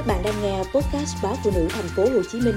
Các 0.00 0.06
bạn 0.06 0.22
đang 0.24 0.34
nghe 0.42 0.58
podcast 0.58 1.22
báo 1.22 1.34
phụ 1.44 1.50
nữ 1.54 1.66
thành 1.70 1.84
phố 1.96 2.02
Hồ 2.02 2.22
Chí 2.30 2.40
Minh 2.40 2.54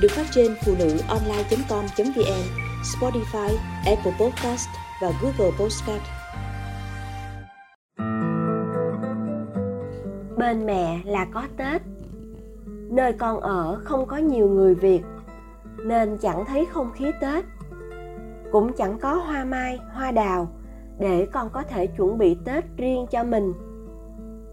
được 0.00 0.08
phát 0.10 0.26
trên 0.30 0.54
phụ 0.66 0.72
nữ 0.78 0.98
online.com.vn, 1.08 2.42
Spotify, 2.82 3.56
Apple 3.86 4.12
Podcast 4.20 4.68
và 5.02 5.12
Google 5.22 5.56
Podcast. 5.58 6.02
Bên 10.38 10.66
mẹ 10.66 11.00
là 11.04 11.26
có 11.34 11.42
Tết. 11.56 11.82
Nơi 12.90 13.12
con 13.12 13.40
ở 13.40 13.80
không 13.84 14.06
có 14.06 14.16
nhiều 14.16 14.48
người 14.48 14.74
Việt 14.74 15.02
nên 15.84 16.18
chẳng 16.18 16.44
thấy 16.46 16.66
không 16.66 16.90
khí 16.94 17.06
Tết. 17.20 17.44
Cũng 18.52 18.72
chẳng 18.72 18.98
có 18.98 19.14
hoa 19.14 19.44
mai, 19.44 19.78
hoa 19.94 20.10
đào 20.10 20.48
để 20.98 21.26
con 21.32 21.50
có 21.52 21.62
thể 21.62 21.86
chuẩn 21.86 22.18
bị 22.18 22.36
Tết 22.44 22.64
riêng 22.76 23.06
cho 23.10 23.24
mình. 23.24 23.52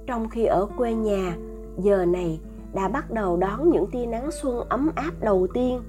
Trong 0.07 0.29
khi 0.29 0.45
ở 0.45 0.67
quê 0.77 0.93
nhà, 0.93 1.35
giờ 1.77 2.05
này 2.05 2.39
đã 2.73 2.87
bắt 2.87 3.11
đầu 3.11 3.37
đón 3.37 3.69
những 3.69 3.87
tia 3.91 4.05
nắng 4.05 4.31
xuân 4.31 4.69
ấm 4.69 4.91
áp 4.95 5.11
đầu 5.19 5.47
tiên. 5.53 5.81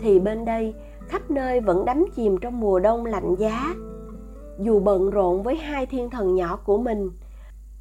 Thì 0.00 0.20
bên 0.20 0.44
đây, 0.44 0.74
khắp 1.08 1.30
nơi 1.30 1.60
vẫn 1.60 1.84
đắm 1.84 2.04
chìm 2.14 2.36
trong 2.38 2.60
mùa 2.60 2.78
đông 2.78 3.06
lạnh 3.06 3.34
giá. 3.38 3.74
Dù 4.58 4.80
bận 4.80 5.10
rộn 5.10 5.42
với 5.42 5.56
hai 5.56 5.86
thiên 5.86 6.10
thần 6.10 6.34
nhỏ 6.34 6.56
của 6.64 6.78
mình, 6.78 7.10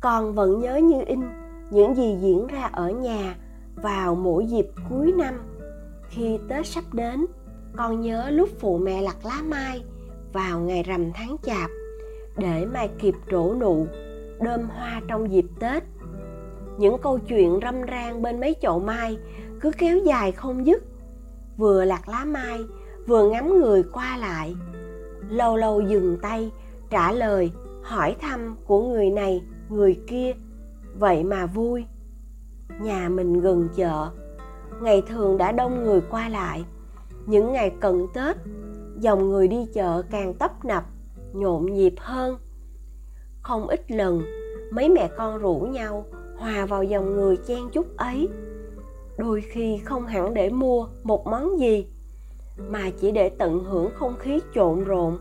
còn 0.02 0.36
vẫn 0.36 0.60
nhớ 0.60 0.76
như 0.76 1.02
in 1.06 1.22
những 1.72 1.96
gì 1.96 2.18
diễn 2.22 2.48
ra 2.48 2.70
ở 2.74 2.90
nhà 2.90 3.36
vào 3.76 4.16
mỗi 4.16 4.46
dịp 4.46 4.68
cuối 4.90 5.14
năm. 5.18 5.34
Khi 6.10 6.40
tết 6.50 6.68
sắp 6.68 6.84
đến, 6.94 7.26
con 7.76 8.02
nhớ 8.02 8.30
lúc 8.30 8.50
phụ 8.60 8.78
mẹ 8.78 9.02
lặt 9.02 9.18
lá 9.24 9.42
mai 9.46 9.84
vào 10.34 10.60
ngày 10.60 10.84
rằm 10.84 11.12
tháng 11.14 11.36
chạp 11.44 11.70
để 12.38 12.66
mai 12.66 12.90
kịp 13.00 13.16
trổ 13.32 13.56
nụ 13.56 13.88
đơm 14.42 14.62
hoa 14.70 15.02
trong 15.08 15.32
dịp 15.32 15.46
tết 15.60 15.84
những 16.80 16.98
câu 17.02 17.20
chuyện 17.20 17.60
râm 17.62 17.82
ran 17.82 18.22
bên 18.22 18.40
mấy 18.40 18.56
chậu 18.62 18.80
mai, 18.80 19.18
cứ 19.62 19.72
kéo 19.78 19.98
dài 19.98 20.32
không 20.32 20.66
dứt. 20.66 20.84
Vừa 21.58 21.86
lạc 21.86 22.10
lá 22.10 22.26
mai, 22.26 22.60
vừa 23.08 23.30
ngắm 23.30 23.62
người 23.62 23.84
qua 23.84 24.18
lại. 24.18 24.56
Lâu 25.30 25.58
lâu 25.58 25.82
dừng 25.82 26.18
tay, 26.22 26.52
trả 26.90 27.12
lời, 27.12 27.52
hỏi 27.84 28.16
thăm 28.22 28.56
của 28.66 28.82
người 28.82 29.10
này, 29.10 29.42
người 29.70 30.00
kia. 30.08 30.34
Vậy 30.96 31.24
mà 31.24 31.46
vui. 31.46 31.86
Nhà 32.82 33.10
mình 33.10 33.42
gần 33.42 33.70
chợ. 33.76 34.10
Ngày 34.82 35.02
thường 35.08 35.38
đã 35.38 35.52
đông 35.52 35.84
người 35.84 36.02
qua 36.10 36.30
lại. 36.30 36.66
Những 37.26 37.52
ngày 37.52 37.72
cận 37.80 38.08
tết, 38.14 38.38
dòng 39.00 39.30
người 39.30 39.48
đi 39.48 39.68
chợ 39.74 40.02
càng 40.12 40.34
tấp 40.34 40.66
nập, 40.66 40.84
nhộn 41.34 41.74
nhịp 41.74 41.94
hơn. 41.98 42.38
Không 43.42 43.68
ít 43.68 43.92
lần, 43.92 44.22
mấy 44.72 44.90
mẹ 44.90 45.10
con 45.18 45.38
rủ 45.38 45.60
nhau 45.60 46.06
hòa 46.40 46.66
vào 46.66 46.84
dòng 46.84 47.16
người 47.16 47.38
chen 47.38 47.70
chúc 47.74 47.98
ấy. 47.98 48.30
Đôi 49.18 49.42
khi 49.42 49.78
không 49.86 50.08
hẳn 50.08 50.34
để 50.34 50.50
mua 50.50 50.88
một 51.04 51.28
món 51.28 51.60
gì, 51.60 51.88
mà 52.70 52.90
chỉ 53.00 53.12
để 53.12 53.30
tận 53.30 53.64
hưởng 53.64 53.92
không 53.96 54.16
khí 54.20 54.40
trộn 54.56 54.84
rộn. 54.84 55.20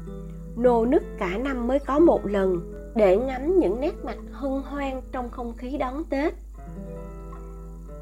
Nô 0.57 0.85
nức 0.85 1.03
cả 1.19 1.39
năm 1.39 1.67
mới 1.67 1.79
có 1.79 1.99
một 1.99 2.27
lần 2.27 2.73
để 2.95 3.17
ngắm 3.17 3.59
những 3.59 3.81
nét 3.81 3.95
mặt 4.05 4.17
hân 4.33 4.63
hoan 4.63 5.01
trong 5.13 5.31
không 5.31 5.55
khí 5.57 5.79
đón 5.79 6.05
tết. 6.05 6.35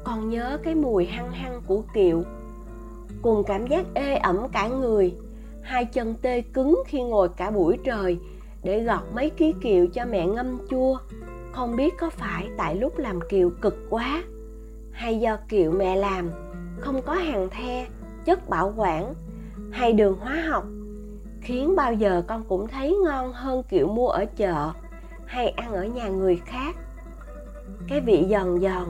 Còn 0.03 0.29
nhớ 0.29 0.57
cái 0.63 0.75
mùi 0.75 1.05
hăng 1.05 1.31
hăng 1.31 1.61
của 1.67 1.81
kiệu, 1.93 2.23
cùng 3.21 3.43
cảm 3.43 3.67
giác 3.67 3.85
ê 3.93 4.15
ẩm 4.15 4.47
cả 4.51 4.67
người, 4.67 5.15
hai 5.61 5.85
chân 5.85 6.13
tê 6.21 6.41
cứng 6.41 6.83
khi 6.87 7.03
ngồi 7.03 7.29
cả 7.29 7.51
buổi 7.51 7.77
trời 7.83 8.17
để 8.63 8.83
gọt 8.83 9.01
mấy 9.13 9.29
ký 9.29 9.53
kiệu 9.61 9.87
cho 9.87 10.05
mẹ 10.05 10.27
ngâm 10.27 10.57
chua 10.69 10.97
không 11.57 11.75
biết 11.75 11.97
có 11.97 12.09
phải 12.09 12.49
tại 12.57 12.75
lúc 12.75 12.97
làm 12.97 13.19
kiệu 13.29 13.51
cực 13.61 13.77
quá, 13.89 14.23
hay 14.91 15.19
do 15.19 15.37
kiệu 15.49 15.71
mẹ 15.71 15.95
làm, 15.95 16.29
không 16.79 17.01
có 17.01 17.13
hàng 17.13 17.49
the, 17.49 17.87
chất 18.25 18.49
bảo 18.49 18.73
quản, 18.75 19.13
hay 19.71 19.93
đường 19.93 20.17
hóa 20.19 20.35
học, 20.49 20.65
khiến 21.41 21.75
bao 21.75 21.93
giờ 21.93 22.23
con 22.27 22.43
cũng 22.47 22.67
thấy 22.67 22.97
ngon 23.03 23.33
hơn 23.33 23.63
kiệu 23.63 23.87
mua 23.87 24.07
ở 24.07 24.25
chợ 24.35 24.71
hay 25.25 25.49
ăn 25.49 25.73
ở 25.73 25.85
nhà 25.85 26.07
người 26.07 26.41
khác. 26.45 26.75
Cái 27.87 28.01
vị 28.01 28.25
giòn 28.29 28.59
giòn, 28.61 28.85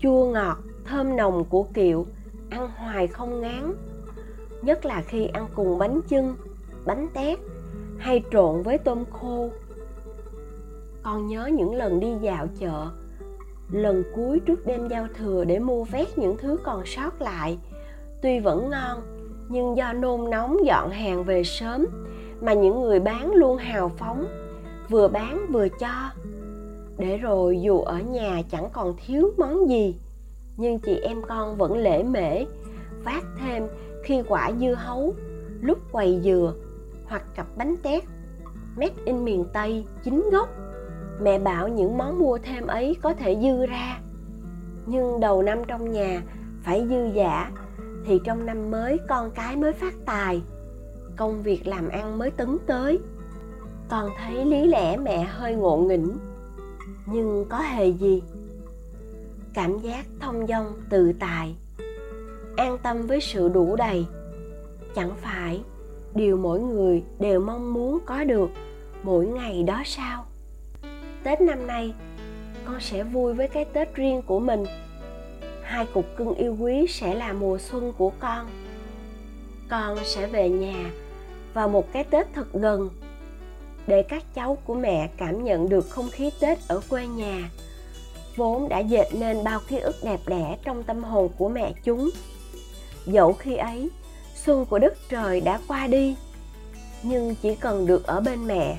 chua 0.00 0.24
ngọt, 0.24 0.58
thơm 0.84 1.16
nồng 1.16 1.44
của 1.44 1.62
kiệu 1.62 2.06
ăn 2.50 2.68
hoài 2.76 3.06
không 3.06 3.40
ngán, 3.40 3.74
nhất 4.62 4.84
là 4.84 5.02
khi 5.02 5.26
ăn 5.26 5.46
cùng 5.54 5.78
bánh 5.78 6.00
chưng, 6.08 6.36
bánh 6.84 7.08
tét 7.14 7.38
hay 7.98 8.22
trộn 8.32 8.62
với 8.62 8.78
tôm 8.78 9.04
khô 9.10 9.50
con 11.02 11.26
nhớ 11.26 11.46
những 11.46 11.74
lần 11.74 12.00
đi 12.00 12.08
dạo 12.20 12.46
chợ, 12.58 12.90
lần 13.70 14.02
cuối 14.14 14.40
trước 14.40 14.66
đêm 14.66 14.88
giao 14.88 15.06
thừa 15.18 15.44
để 15.44 15.58
mua 15.58 15.84
vét 15.84 16.18
những 16.18 16.36
thứ 16.36 16.58
còn 16.64 16.86
sót 16.86 17.22
lại. 17.22 17.58
Tuy 18.22 18.40
vẫn 18.40 18.70
ngon, 18.70 19.00
nhưng 19.48 19.76
do 19.76 19.92
nôn 19.92 20.30
nóng 20.30 20.56
dọn 20.66 20.90
hàng 20.90 21.24
về 21.24 21.44
sớm 21.44 21.86
mà 22.40 22.52
những 22.52 22.80
người 22.80 23.00
bán 23.00 23.32
luôn 23.32 23.56
hào 23.56 23.88
phóng, 23.98 24.26
vừa 24.88 25.08
bán 25.08 25.46
vừa 25.52 25.68
cho. 25.68 26.10
Để 26.98 27.16
rồi 27.16 27.60
dù 27.60 27.80
ở 27.80 27.98
nhà 27.98 28.42
chẳng 28.50 28.68
còn 28.72 28.94
thiếu 29.06 29.30
món 29.36 29.68
gì, 29.68 30.00
nhưng 30.56 30.78
chị 30.78 30.94
em 30.94 31.22
con 31.28 31.56
vẫn 31.56 31.76
lễ 31.76 32.02
mễ, 32.02 32.44
phát 33.04 33.22
thêm 33.38 33.66
khi 34.04 34.22
quả 34.28 34.50
dưa 34.60 34.74
hấu, 34.74 35.14
lúc 35.60 35.78
quầy 35.92 36.20
dừa 36.24 36.54
hoặc 37.06 37.22
cặp 37.34 37.46
bánh 37.56 37.76
tét. 37.82 38.04
Made 38.76 38.94
in 39.04 39.24
miền 39.24 39.44
tây, 39.52 39.84
chính 40.04 40.30
gốc 40.32 40.48
mẹ 41.22 41.38
bảo 41.38 41.68
những 41.68 41.98
món 41.98 42.18
mua 42.18 42.38
thêm 42.38 42.66
ấy 42.66 42.96
có 43.02 43.14
thể 43.14 43.38
dư 43.42 43.66
ra. 43.66 43.98
Nhưng 44.86 45.20
đầu 45.20 45.42
năm 45.42 45.58
trong 45.66 45.92
nhà 45.92 46.22
phải 46.64 46.86
dư 46.88 47.04
giả 47.14 47.50
thì 48.06 48.20
trong 48.24 48.46
năm 48.46 48.70
mới 48.70 48.98
con 49.08 49.30
cái 49.30 49.56
mới 49.56 49.72
phát 49.72 49.94
tài, 50.06 50.42
công 51.16 51.42
việc 51.42 51.66
làm 51.66 51.88
ăn 51.88 52.18
mới 52.18 52.30
tấn 52.30 52.58
tới. 52.66 52.98
Con 53.88 54.10
thấy 54.18 54.44
lý 54.44 54.66
lẽ 54.66 54.96
mẹ 54.96 55.24
hơi 55.24 55.54
ngộ 55.54 55.76
nghĩnh, 55.76 56.10
nhưng 57.06 57.44
có 57.48 57.58
hề 57.58 57.88
gì? 57.88 58.22
Cảm 59.54 59.78
giác 59.78 60.06
thông 60.20 60.46
dong, 60.46 60.72
tự 60.90 61.12
tại, 61.20 61.56
an 62.56 62.78
tâm 62.82 63.06
với 63.06 63.20
sự 63.20 63.48
đủ 63.48 63.76
đầy. 63.76 64.06
Chẳng 64.94 65.10
phải 65.22 65.62
điều 66.14 66.36
mỗi 66.36 66.60
người 66.60 67.04
đều 67.18 67.40
mong 67.40 67.74
muốn 67.74 67.98
có 68.06 68.24
được 68.24 68.50
mỗi 69.02 69.26
ngày 69.26 69.62
đó 69.62 69.82
sao? 69.86 70.24
Tết 71.24 71.40
năm 71.40 71.66
nay, 71.66 71.94
con 72.64 72.80
sẽ 72.80 73.02
vui 73.02 73.34
với 73.34 73.48
cái 73.48 73.64
tết 73.64 73.94
riêng 73.94 74.22
của 74.22 74.38
mình. 74.38 74.64
Hai 75.62 75.86
cục 75.86 76.06
cưng 76.16 76.34
yêu 76.34 76.56
quý 76.60 76.86
sẽ 76.88 77.14
là 77.14 77.32
mùa 77.32 77.58
xuân 77.58 77.92
của 77.98 78.12
con. 78.18 78.46
Con 79.68 79.98
sẽ 80.04 80.26
về 80.26 80.48
nhà 80.48 80.90
vào 81.54 81.68
một 81.68 81.92
cái 81.92 82.04
tết 82.04 82.26
thật 82.34 82.52
gần, 82.52 82.90
để 83.86 84.02
các 84.02 84.22
cháu 84.34 84.58
của 84.64 84.74
mẹ 84.74 85.10
cảm 85.16 85.44
nhận 85.44 85.68
được 85.68 85.90
không 85.90 86.10
khí 86.10 86.30
tết 86.40 86.58
ở 86.68 86.80
quê 86.88 87.06
nhà. 87.06 87.50
Vốn 88.36 88.68
đã 88.68 88.78
dệt 88.78 89.06
nên 89.12 89.44
bao 89.44 89.60
ký 89.68 89.78
ức 89.78 89.96
đẹp 90.04 90.20
đẽ 90.26 90.58
trong 90.64 90.82
tâm 90.82 91.04
hồn 91.04 91.28
của 91.38 91.48
mẹ 91.48 91.72
chúng. 91.84 92.10
Dẫu 93.06 93.32
khi 93.32 93.56
ấy, 93.56 93.90
xuân 94.34 94.66
của 94.66 94.78
đất 94.78 94.94
trời 95.08 95.40
đã 95.40 95.60
qua 95.68 95.86
đi, 95.86 96.16
nhưng 97.02 97.34
chỉ 97.42 97.54
cần 97.54 97.86
được 97.86 98.06
ở 98.06 98.20
bên 98.20 98.46
mẹ, 98.46 98.78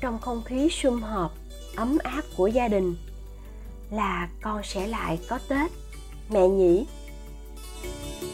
trong 0.00 0.18
không 0.18 0.42
khí 0.44 0.68
sum 0.70 1.02
họp 1.02 1.32
ấm 1.76 1.98
áp 1.98 2.24
của 2.36 2.46
gia 2.46 2.68
đình 2.68 2.96
là 3.90 4.28
con 4.42 4.62
sẽ 4.64 4.86
lại 4.86 5.18
có 5.28 5.38
tết. 5.48 5.70
Mẹ 6.30 6.48
nhỉ 6.48 6.86